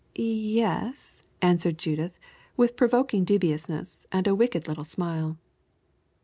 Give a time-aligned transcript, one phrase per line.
[0.17, 0.23] "Y
[0.57, 2.17] e s," answered Judith,
[2.57, 5.37] with provoking dubiousness and a wicked little smile.